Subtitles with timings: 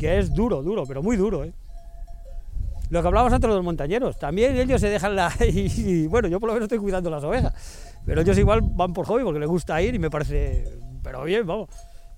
[0.00, 1.52] que es duro, duro, pero muy duro, ¿eh?
[2.88, 5.32] Lo que hablábamos antes de los montañeros, también ellos se dejan la...
[5.40, 7.52] Y, bueno, yo por lo menos estoy cuidando las ovejas,
[8.04, 10.64] pero ellos igual van por hobby porque les gusta ir y me parece...
[11.04, 11.68] Pero bien, vamos.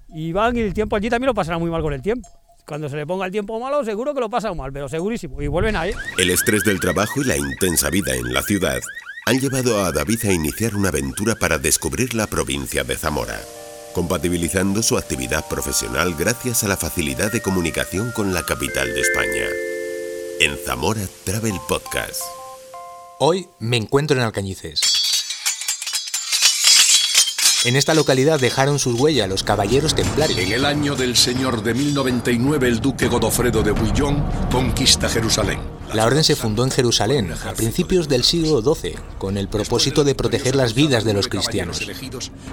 [0.08, 2.29] Y van y el tiempo allí también lo pasará muy mal con el tiempo.
[2.66, 5.42] Cuando se le ponga el tiempo malo, seguro que lo pasan mal, pero segurísimo.
[5.42, 5.96] Y vuelven a ir.
[6.17, 8.80] El estrés del trabajo y la intensa vida en la ciudad
[9.26, 13.38] han llevado a David a iniciar una aventura para descubrir la provincia de Zamora,
[13.93, 19.46] compatibilizando su actividad profesional gracias a la facilidad de comunicación con la capital de España.
[20.41, 22.20] En Zamora Travel Podcast.
[23.19, 24.80] Hoy me encuentro en Alcañices.
[27.64, 30.36] En esta localidad dejaron sus huellas los caballeros templarios.
[30.38, 35.61] En el año del Señor de 1099, el duque Godofredo de Bouillon conquista Jerusalén.
[35.95, 40.14] La orden se fundó en Jerusalén a principios del siglo XII con el propósito de
[40.14, 41.87] proteger las vidas de los cristianos.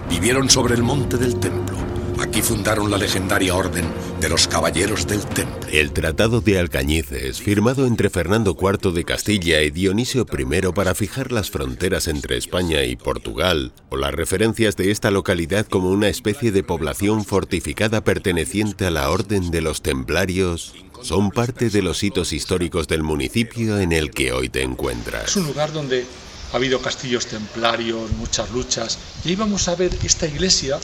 [0.09, 1.77] Vivieron sobre el monte del templo
[2.19, 3.85] Aquí fundaron la legendaria orden
[4.19, 5.79] de los Caballeros del Temple.
[5.79, 11.31] El Tratado de Alcañices, firmado entre Fernando IV de Castilla y Dionisio I para fijar
[11.31, 16.51] las fronteras entre España y Portugal, o las referencias de esta localidad como una especie
[16.51, 22.33] de población fortificada perteneciente a la Orden de los Templarios, son parte de los hitos
[22.33, 25.29] históricos del municipio en el que hoy te encuentras.
[25.29, 26.05] Es un lugar donde
[26.51, 30.79] ha habido castillos templarios, muchas luchas, y ahí vamos a ver esta iglesia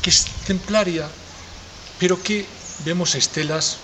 [0.00, 1.08] que es templaria,
[1.98, 2.46] pero que
[2.84, 3.78] vemos estelas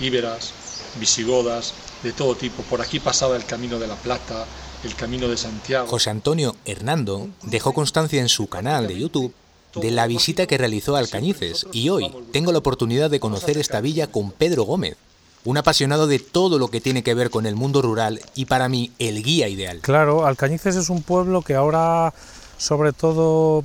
[0.00, 0.52] íberas,
[0.98, 2.62] visigodas, de todo tipo.
[2.64, 4.44] Por aquí pasaba el Camino de la Plata,
[4.84, 5.86] el Camino de Santiago.
[5.86, 9.34] José Antonio Hernando dejó constancia en su canal de YouTube
[9.74, 13.80] de la visita que realizó a Alcañices y hoy tengo la oportunidad de conocer esta
[13.80, 14.96] villa con Pedro Gómez,
[15.44, 18.68] un apasionado de todo lo que tiene que ver con el mundo rural y para
[18.68, 19.80] mí el guía ideal.
[19.80, 22.14] Claro, Alcañices es un pueblo que ahora
[22.58, 23.64] sobre todo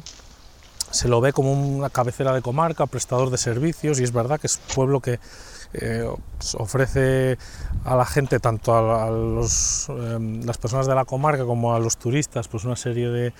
[0.91, 4.47] se lo ve como una cabecera de comarca, prestador de servicios, y es verdad que
[4.47, 5.19] es un pueblo que
[5.73, 6.07] eh,
[6.57, 7.37] ofrece
[7.83, 12.47] a la gente, tanto a, em, las personas de la comarca como a los turistas,
[12.47, 13.33] pues una serie de,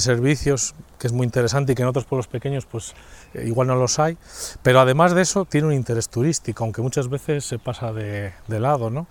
[0.00, 2.94] servicios que es muy interesante y que en otros pueblos pequeños pues
[3.34, 4.16] eh, igual no los hay,
[4.62, 8.90] pero además de eso tiene un interés turístico, aunque muchas veces se pasa de, lado,
[8.90, 9.06] ¿no?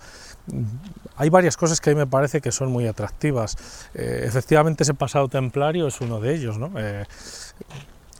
[1.16, 3.56] Hay varias cosas que a mí me parece que son muy atractivas.
[3.94, 6.70] Eh, efectivamente ese pasado templario es uno de ellos, ¿no?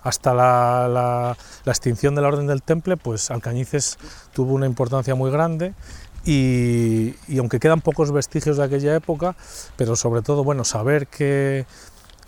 [0.02, 1.36] Hasta la,
[1.66, 3.98] extinción de la Orden del Temple, pues Alcañices
[4.32, 5.74] tuvo una importancia muy grande
[6.24, 9.36] y, aunque quedan pocos vestigios de aquella época,
[9.76, 11.66] pero sobre todo, bueno, saber que,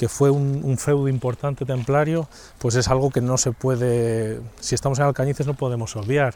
[0.09, 5.05] fue un, feudo importante templario, pues es algo que no se puede, si estamos en
[5.05, 6.35] Alcañices no podemos obviar.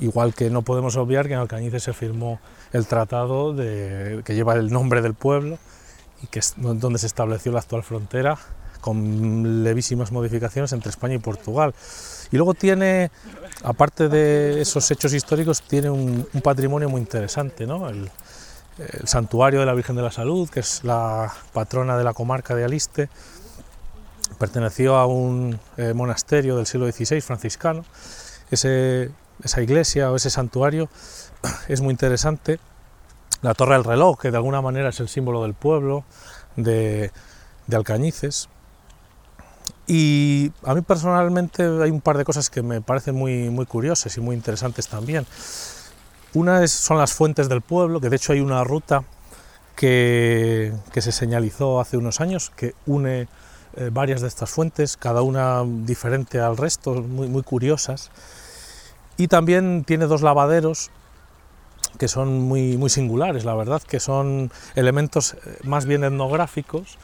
[0.00, 2.40] Igual que no podemos obviar que en Alcañices se firmó
[2.72, 5.58] el tratado que lleva el nombre del pueblo
[6.22, 8.36] y que es donde se estableció la actual frontera
[8.84, 11.74] con levísimas modificaciones entre España y Portugal.
[12.30, 13.10] Y luego tiene,
[13.62, 17.88] aparte de esos hechos históricos, tiene un, patrimonio muy interesante, ¿no?
[17.88, 18.10] El,
[19.04, 22.64] santuario de la Virgen de la Salud, que es la patrona de la comarca de
[22.64, 23.08] Aliste,
[24.38, 27.86] perteneció a un eh, monasterio del siglo XVI franciscano.
[28.50, 30.90] esa iglesia o ese santuario
[31.68, 32.58] es muy interesante.
[33.40, 36.04] La Torre del Reloj, que de alguna manera es el símbolo del pueblo
[36.56, 37.10] de
[37.72, 38.48] Alcañices,
[39.86, 44.16] y a mí personalmente hay un par de cosas que me parecen muy, muy curiosas
[44.16, 45.26] y muy interesantes también.
[46.32, 49.04] Una son las fuentes del pueblo, que de hecho hay una ruta
[49.76, 53.28] que, que se señalizó hace unos años que une
[53.76, 58.10] eh, varias de estas fuentes, cada una diferente al resto, muy, muy curiosas.
[59.16, 60.90] Y también tiene dos lavaderos
[61.98, 66.98] que son muy, muy singulares, la verdad, que son elementos eh, más bien etnográficos,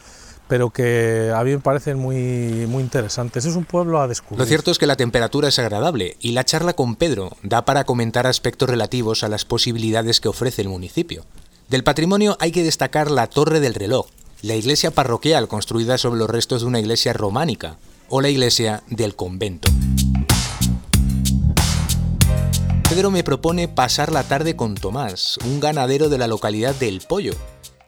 [0.50, 3.44] pero que a mí me parecen muy, muy interesantes.
[3.44, 4.40] Es un pueblo a descubrir.
[4.40, 7.84] Lo cierto es que la temperatura es agradable y la charla con Pedro da para
[7.84, 11.24] comentar aspectos relativos a las posibilidades que ofrece el municipio.
[11.68, 14.08] Del patrimonio hay que destacar la Torre del Reloj,
[14.42, 17.76] la iglesia parroquial construida sobre los restos de una iglesia románica
[18.08, 19.68] o la iglesia del convento.
[22.88, 27.34] Pedro me propone pasar la tarde con Tomás, un ganadero de la localidad del Pollo,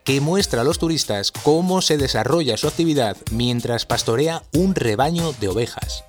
[0.05, 5.49] que muestra a los turistas cómo se desarrolla su actividad mientras pastorea un rebaño de
[5.49, 6.05] ovejas.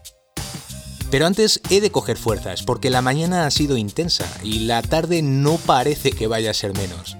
[1.12, 5.22] Pero antes he de coger fuerzas porque la mañana ha sido intensa y la tarde
[5.22, 7.18] no parece que vaya a ser menos.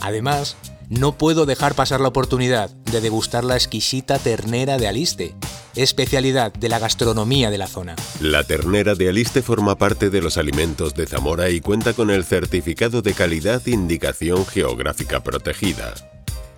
[0.00, 0.56] Además,
[0.88, 5.34] no puedo dejar pasar la oportunidad de degustar la exquisita ternera de Aliste,
[5.74, 7.96] especialidad de la gastronomía de la zona.
[8.20, 12.24] La ternera de Aliste forma parte de los alimentos de Zamora y cuenta con el
[12.24, 15.94] certificado de calidad Indicación Geográfica Protegida.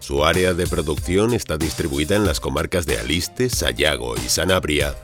[0.04, 4.94] Su área de producción está distribuida en las comarcas de Aliste, Sayago y Sanabria,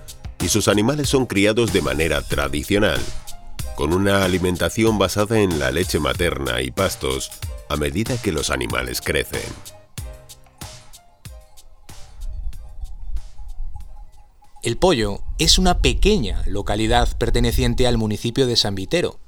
[0.42, 3.00] y sus animales son criados de manera tradicional,
[3.76, 7.30] con una alimentación basada en la leche materna y pastos
[7.70, 9.40] a medida que los animales crecen.
[14.62, 19.18] El Pollo es una pequeña localidad perteneciente al municipio de San Vitero,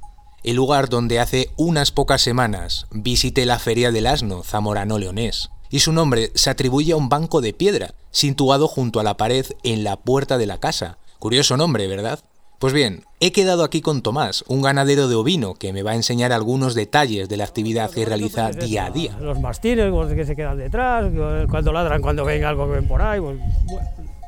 [0.43, 5.93] el lugar donde hace unas pocas semanas visité la Feria del Asno zamorano-leonés, y su
[5.93, 9.97] nombre se atribuye a un banco de piedra situado junto a la pared en la
[9.97, 10.99] puerta de la casa.
[11.19, 12.21] Curioso nombre, ¿verdad?
[12.59, 15.97] Pues bien, he quedado aquí con Tomás, un ganadero de ovino que me va a
[15.97, 19.17] enseñar algunos detalles de la actividad que realiza día a día.
[19.19, 21.11] Los mastines que se quedan detrás,
[21.51, 23.39] cuando ladran, cuando ven algo que ven por ahí, pues,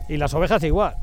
[0.08, 0.96] y las ovejas igual.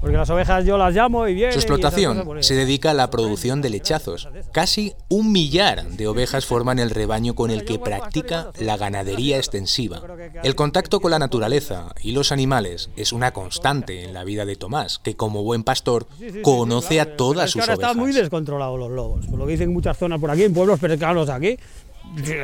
[0.00, 1.52] Porque las ovejas yo las llamo y vienen.
[1.52, 4.28] Su explotación se dedica a la producción de lechazos.
[4.52, 10.00] Casi un millar de ovejas forman el rebaño con el que practica la ganadería extensiva.
[10.42, 14.56] El contacto con la naturaleza y los animales es una constante en la vida de
[14.56, 16.06] Tomás, que como buen pastor
[16.42, 17.78] conoce a todas sus ovejas.
[17.78, 20.80] Están muy descontrolados los lobos, por lo que dicen muchas zonas por aquí, en pueblos
[20.80, 21.58] cercanos aquí.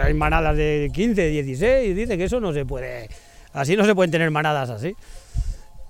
[0.03, 3.09] Hay manadas de 15, 16 y dice que eso no se puede.
[3.53, 4.95] Así no se pueden tener manadas así.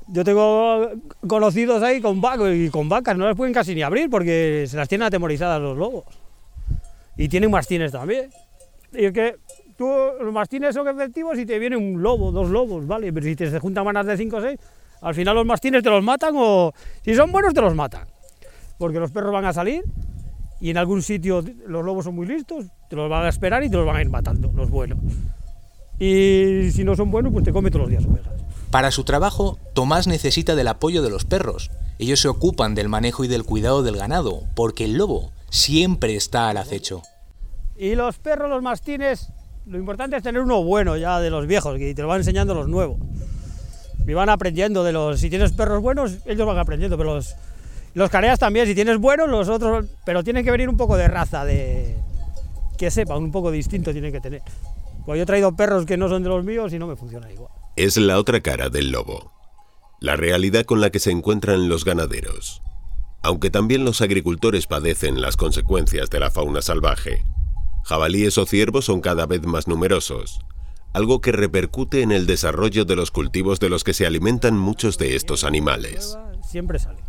[0.08, 0.88] Yo tengo
[1.26, 4.76] conocidos ahí con vacas y con vacas, no las pueden casi ni abrir porque se
[4.76, 6.05] las tienen atemorizadas los lobos.
[7.17, 8.31] Y tienen mastines también.
[8.93, 9.37] Y es que
[9.76, 9.88] tú,
[10.20, 13.12] los mastines son efectivos y te viene un lobo, dos lobos, ¿vale?
[13.12, 14.58] Pero si te juntan manas de 5 o 6,
[15.03, 16.73] al final los mastines te los matan o
[17.03, 18.06] si son buenos te los matan.
[18.79, 19.82] Porque los perros van a salir
[20.61, 23.70] y en algún sitio los lobos son muy listos, te los van a esperar y
[23.70, 24.99] te los van a ir matando, los buenos.
[25.99, 28.35] Y si no son buenos, pues te come todos los días.
[28.76, 31.70] Para su trabajo, Tomás necesita del apoyo de los perros.
[31.99, 36.50] Ellos se ocupan del manejo y del cuidado del ganado, porque el lobo siempre está
[36.50, 37.00] al acecho.
[37.78, 39.31] Y los perros, los mastines,
[39.64, 42.52] lo importante es tener uno bueno ya de los viejos, que te lo van enseñando
[42.52, 42.99] los nuevos.
[44.06, 45.20] Y van aprendiendo de los...
[45.20, 47.34] Si tienes perros buenos, ellos van aprendiendo, pero los,
[47.94, 49.87] los careas también, si tienes buenos, los otros...
[50.05, 51.96] Pero tienen que venir un poco de raza, de...
[52.76, 54.43] Que sepan, un poco distinto tienen que tener.
[55.06, 57.32] Pues yo he traído perros que no son de los míos y no me funciona
[57.32, 59.32] igual es la otra cara del lobo,
[60.00, 62.62] la realidad con la que se encuentran los ganaderos.
[63.23, 67.23] Aunque también los agricultores padecen las consecuencias de la fauna salvaje,
[67.84, 70.40] jabalíes o ciervos son cada vez más numerosos,
[70.94, 74.96] algo que repercute en el desarrollo de los cultivos de los que se alimentan muchos
[74.96, 76.17] de estos animales.
[76.49, 77.02] Siempre sale.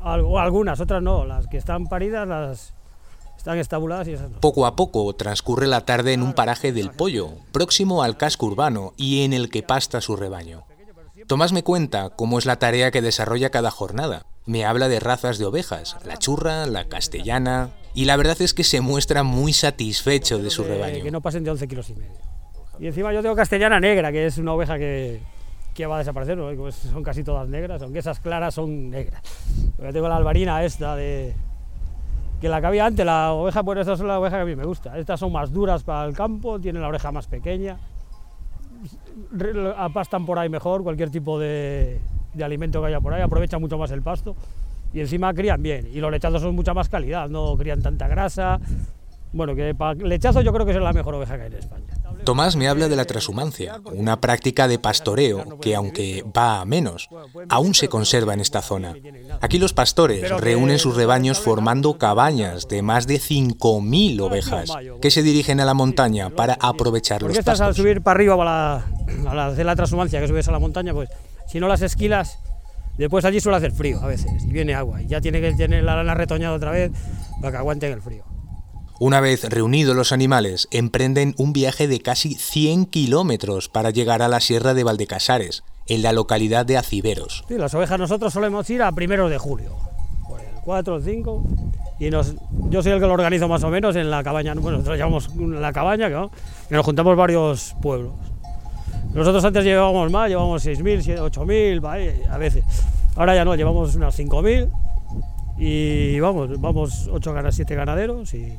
[0.00, 1.24] Algunas, otras no.
[1.24, 2.74] Las que están paridas las,
[3.40, 7.30] están estabuladas y esas Poco a poco transcurre la tarde en un paraje del Pollo,
[7.52, 10.64] próximo al casco urbano y en el que pasta su rebaño.
[11.26, 14.26] Tomás me cuenta cómo es la tarea que desarrolla cada jornada.
[14.44, 18.62] Me habla de razas de ovejas, la churra, la castellana, y la verdad es que
[18.62, 21.02] se muestra muy satisfecho de su rebaño.
[21.02, 22.12] Que no pasen de 11 kilos y medio.
[22.78, 25.20] Y encima yo tengo castellana negra, que es una oveja que,
[25.72, 26.36] que va a desaparecer,
[26.92, 29.22] son casi todas negras, aunque esas claras son negras.
[29.78, 31.34] Yo tengo la albarina esta de,
[32.40, 34.56] que la que había antes, la oveja, pues esta es la oveja que a mí
[34.56, 34.98] me gusta.
[34.98, 37.76] Estas son más duras para el campo, tienen la oreja más pequeña,
[39.76, 42.00] apastan por ahí mejor, cualquier tipo de,
[42.32, 44.34] de alimento que haya por ahí, aprovechan mucho más el pasto
[44.92, 45.88] y encima crían bien.
[45.92, 48.58] Y los lechazos son mucha más calidad, no crían tanta grasa.
[49.32, 51.99] Bueno, que para lechazo yo creo que es la mejor oveja que hay en España.
[52.24, 57.08] Tomás me habla de la transhumancia, una práctica de pastoreo que, aunque va a menos,
[57.48, 58.94] aún se conserva en esta zona.
[59.40, 64.70] Aquí los pastores reúnen sus rebaños formando cabañas de más de 5.000 ovejas
[65.00, 67.60] que se dirigen a la montaña para aprovechar los pastos.
[67.60, 68.84] al subir para arriba para
[69.34, 71.08] la, hacer la transhumancia, que subes a la montaña, pues
[71.48, 72.38] si no las esquilas,
[72.96, 75.82] después allí suele hacer frío a veces y viene agua y ya tiene que tener
[75.84, 76.92] la lana retoñada otra vez
[77.40, 78.29] para que aguanten el frío.
[79.02, 84.28] Una vez reunidos los animales, emprenden un viaje de casi 100 kilómetros para llegar a
[84.28, 87.42] la Sierra de Valdecasares, en la localidad de Aciberos.
[87.48, 89.74] Sí, las ovejas nosotros solemos ir a primeros de julio,
[90.28, 91.44] por el 4 o 5,
[91.98, 94.98] y yo soy el que lo organizo más o menos en la cabaña, bueno, nosotros
[94.98, 96.30] llamamos la cabaña, ¿no?
[96.70, 98.12] y nos juntamos varios pueblos.
[99.14, 102.64] Nosotros antes llevábamos más, llevábamos 6.000, 8.000, a veces.
[103.16, 104.68] Ahora ya no, llevamos unas 5.000
[105.56, 108.58] y vamos, vamos 8 7 ganaderos y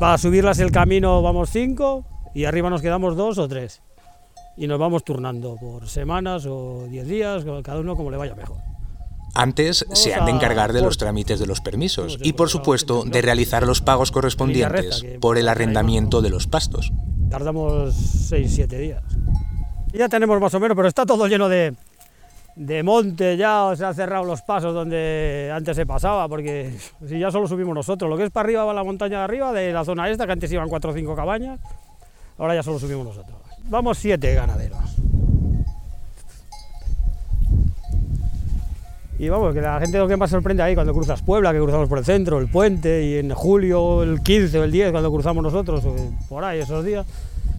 [0.00, 3.82] para subirlas el camino vamos cinco y arriba nos quedamos dos o tres.
[4.56, 8.58] Y nos vamos turnando por semanas o diez días, cada uno como le vaya mejor.
[9.34, 13.22] Antes se han de encargar de los trámites de los permisos y, por supuesto, de
[13.22, 16.92] realizar los pagos correspondientes por el arrendamiento de los pastos.
[17.30, 19.02] Tardamos seis, siete días.
[19.92, 21.74] Ya tenemos más o menos, pero está todo lleno de,
[22.58, 26.72] de monte ya, se han cerrado los pasos donde antes se pasaba, porque
[27.06, 29.52] si ya solo subimos nosotros, lo que es para arriba va la montaña de arriba,
[29.52, 31.60] de la zona esta, que antes iban cuatro o cinco cabañas,
[32.36, 33.38] ahora ya solo subimos nosotros.
[33.64, 34.96] Vamos siete ganaderos.
[39.20, 41.88] Y vamos, que la gente lo que más sorprende ahí cuando cruzas Puebla, que cruzamos
[41.88, 45.42] por el centro, el puente, y en julio, el 15 o el 10, cuando cruzamos
[45.44, 45.84] nosotros,
[46.28, 47.06] por ahí esos días,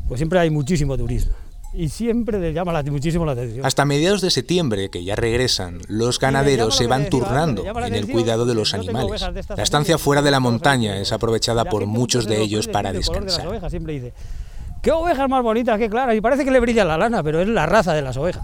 [0.09, 1.33] pues siempre hay muchísimo turismo.
[1.73, 3.65] Y siempre le llama muchísimo la atención.
[3.65, 8.45] Hasta mediados de septiembre, que ya regresan, los ganaderos se van turnando en el cuidado
[8.45, 9.21] de los animales.
[9.55, 13.69] La estancia fuera de la montaña es aprovechada por muchos de ellos para descansar.
[13.69, 14.13] Siempre dice,
[14.81, 17.47] qué ovejas más bonitas, qué claras, y parece que le brilla la lana, pero es
[17.47, 18.43] la raza de las ovejas.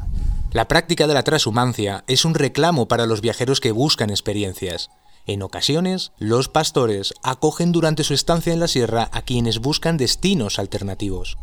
[0.52, 4.90] La práctica de la transhumancia es un reclamo para los viajeros que buscan experiencias.
[5.28, 10.60] En ocasiones, los pastores acogen durante su estancia en la sierra a quienes buscan destinos
[10.60, 11.38] alternativos.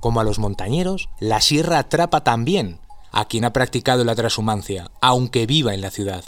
[0.00, 2.78] Como a los montañeros, la sierra atrapa también
[3.12, 6.24] a quien ha practicado la transhumancia, aunque viva en la ciudad.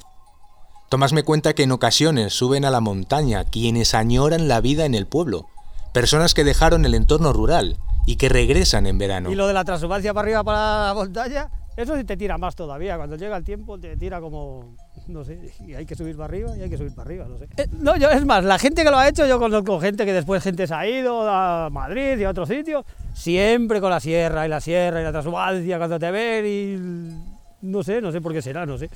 [0.89, 4.95] Tomás me cuenta que en ocasiones suben a la montaña quienes añoran la vida en
[4.95, 5.47] el pueblo,
[5.93, 9.31] personas que dejaron el entorno rural y que regresan en verano.
[9.31, 11.49] ¿Y lo de la transhumancia para arriba para la montaña?
[11.77, 14.75] Eso sí te tira más todavía, cuando llega el tiempo te tira como,
[15.11, 17.39] no sé, y hay que subir para arriba y hay que subir para arriba, no
[17.39, 17.49] sé.
[17.57, 20.13] Eh, no, yo, es más, la gente que lo ha hecho, yo conozco gente que
[20.13, 24.47] después gente se ha ido a Madrid y a otros sitios, siempre con la sierra
[24.47, 28.33] y la sierra y la transhumancia cuando te ven y no sé, no sé por
[28.33, 28.89] qué será, no sé.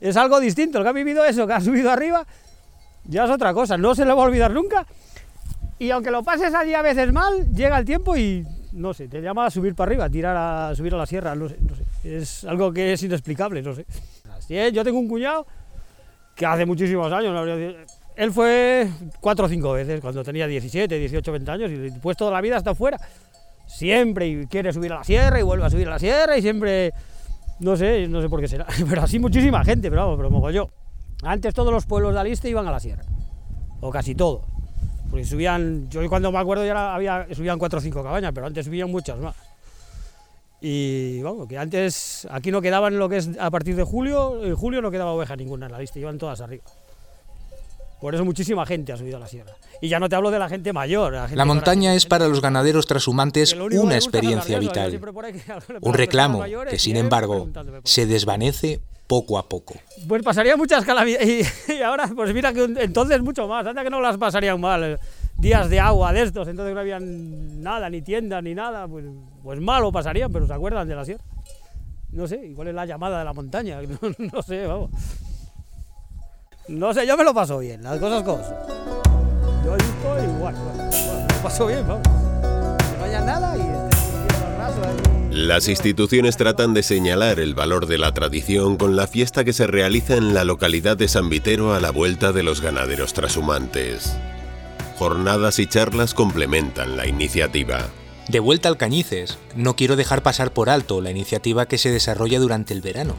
[0.00, 2.26] Es algo distinto, el que ha vivido eso, que ha subido arriba,
[3.04, 4.86] ya es otra cosa, no se le va a olvidar nunca.
[5.78, 9.20] Y aunque lo pases allí a veces mal, llega el tiempo y no sé, te
[9.20, 11.82] llama a subir para arriba, tirar a subir a la sierra, no sé, no sé.
[12.04, 13.86] Es algo que es inexplicable, no sé.
[14.48, 15.46] Yo tengo un cuñado
[16.34, 17.34] que hace muchísimos años,
[18.16, 18.88] él fue
[19.20, 22.56] cuatro o cinco veces cuando tenía 17, 18, 20 años y después toda la vida
[22.56, 22.98] está fuera.
[23.66, 26.42] Siempre y quiere subir a la sierra y vuelve a subir a la sierra y
[26.42, 26.92] siempre,
[27.60, 30.50] no sé, no sé por qué será, pero así muchísima gente, pero vamos, pero mogo
[30.50, 30.70] yo.
[31.22, 33.04] Antes todos los pueblos de Aliste iban a la sierra,
[33.80, 34.42] o casi todos.
[35.10, 38.64] Porque subían, yo cuando me acuerdo ya había, subían cuatro o cinco cabañas, pero antes
[38.64, 39.34] subían muchas más.
[40.68, 44.56] Y vamos, que antes aquí no quedaban lo que es a partir de julio, en
[44.56, 46.64] julio no quedaba oveja ninguna en la lista, iban todas arriba.
[48.00, 49.52] Por eso muchísima gente ha subido a la sierra.
[49.80, 51.12] Y ya no te hablo de la gente mayor.
[51.32, 55.00] La, montaña es para los ganaderos transhumantes una experiencia vital.
[55.82, 57.48] Un reclamo que, sin embargo,
[57.84, 59.76] se desvanece poco a poco.
[60.08, 61.68] Pues pasaría muchas calamidades.
[61.78, 63.64] Y, ahora, pues mira que entonces mucho más.
[63.64, 64.98] Anda que no las pasarían mal.
[65.38, 68.88] Días de agua de estos, entonces no había nada, ni tiendas, ni nada.
[68.88, 69.04] Pues,
[69.42, 71.22] pues malo pasarían, pero se acuerdan de la sierra.
[72.12, 73.78] No sé, igual es la llamada de la montaña.
[74.18, 74.90] No, sé, vamos.
[76.68, 78.54] No sé, yo me lo paso bien, las cosas cosas.
[79.64, 82.08] Yo estoy igual, bueno, me lo paso bien, vamos.
[82.98, 83.76] No haya nada y.
[85.30, 89.66] Las instituciones tratan de señalar el valor de la tradición con la fiesta que se
[89.66, 94.16] realiza en la localidad de San Vitero a la vuelta de los ganaderos trashumantes.
[94.98, 97.86] Jornadas y charlas complementan la iniciativa.
[98.28, 102.40] De vuelta al Cañices, no quiero dejar pasar por alto la iniciativa que se desarrolla
[102.40, 103.14] durante el verano,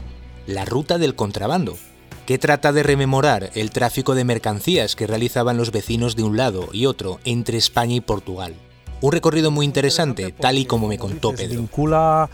[0.46, 1.78] la Ruta del Contrabando,
[2.26, 6.68] que trata de rememorar el tráfico de mercancías que realizaban los vecinos de un lado
[6.72, 8.54] y otro entre España y Portugal.
[9.00, 11.60] Un recorrido muy interesante, tal y como me contó Pedro.
[11.60, 12.28] Vincula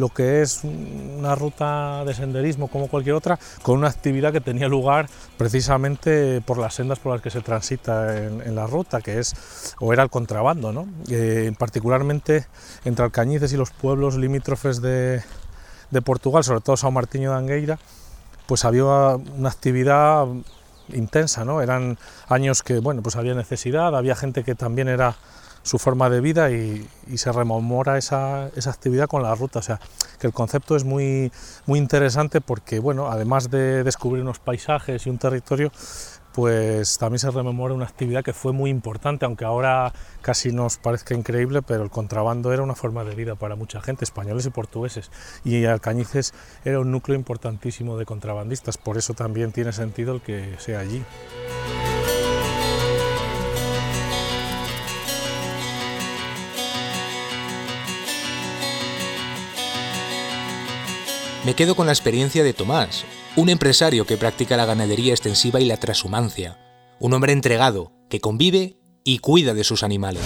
[0.00, 4.66] lo que es una ruta de senderismo como cualquier otra con una actividad que tenía
[4.66, 9.76] lugar precisamente por las sendas por las que se transita en, la ruta, que es
[9.78, 10.88] o era el contrabando, ¿no?
[11.08, 12.46] Eh, particularmente
[12.84, 15.22] entre Alcañices y los pueblos limítrofes de,
[15.90, 17.78] de Portugal, sobre todo São Martiño de Angueira,
[18.46, 20.26] pues había una actividad
[20.88, 21.62] intensa, ¿no?
[21.62, 25.16] Eran años que, bueno, pues había necesidad, había gente que también era
[25.62, 29.58] su forma de vida y, se rememora esa, esa, actividad con la ruta.
[29.58, 29.80] O sea,
[30.18, 31.32] que el concepto es muy,
[31.66, 35.72] muy interesante porque, bueno, además de descubrir unos paisajes y un territorio,
[36.32, 41.14] pues también se rememora una actividad que fue muy importante, aunque ahora casi nos parezca
[41.14, 45.10] increíble, pero el contrabando era una forma de vida para mucha gente, españoles y portugueses,
[45.44, 46.32] y Alcañices
[46.64, 51.02] era un núcleo importantísimo de contrabandistas, por eso también tiene sentido el que sea allí.
[61.42, 63.04] Me quedo con la experiencia de Tomás,
[63.34, 66.58] un empresario que practica la ganadería extensiva y la transhumancia,
[66.98, 70.22] un hombre entregado que convive y cuida de sus animales.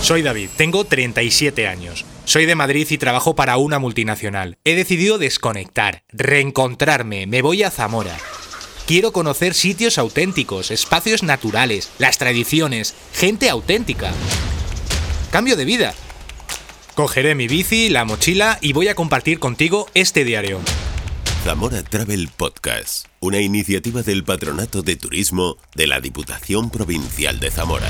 [0.00, 2.04] Soy David, tengo 37 años.
[2.24, 4.58] Soy de Madrid y trabajo para una multinacional.
[4.62, 8.16] He decidido desconectar, reencontrarme, me voy a Zamora.
[8.86, 14.12] Quiero conocer sitios auténticos, espacios naturales, las tradiciones, gente auténtica.
[15.32, 15.94] Cambio de vida,
[16.94, 20.60] Cogeré mi bici, la mochila y voy a compartir contigo este diario.
[21.42, 27.88] Zamora Travel Podcast, una iniciativa del Patronato de Turismo de la Diputación Provincial de Zamora.